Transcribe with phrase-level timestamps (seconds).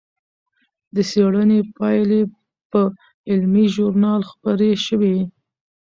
[0.93, 2.21] د څېړنې پایلې
[2.71, 2.81] په
[3.29, 5.17] علمي ژورنال خپرې شوې.